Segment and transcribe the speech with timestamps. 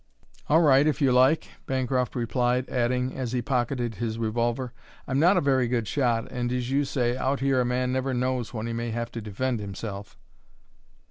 [0.47, 4.73] "All right, if you like," Bancroft replied, adding, as he pocketed his revolver,
[5.05, 8.11] "I'm not a very good shot and, as you say, out here a man never
[8.11, 10.17] knows when he may have to defend himself."